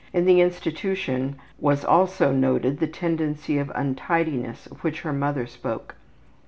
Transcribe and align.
In 0.13 0.25
the 0.25 0.41
institution 0.41 1.35
was 1.59 1.85
also 1.85 2.31
noted 2.31 2.79
the 2.79 2.87
tendency 2.87 3.63
to 3.63 3.67
untidiness 3.79 4.65
of 4.65 4.83
which 4.83 5.01
her 5.01 5.13
mother 5.13 5.45
spoke. 5.45 5.93